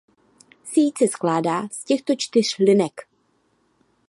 Síť 0.63 0.97
se 0.97 1.07
skládá 1.07 1.67
z 1.69 1.83
těchto 1.83 2.13
čtyř 2.17 2.57
linek. 2.57 3.05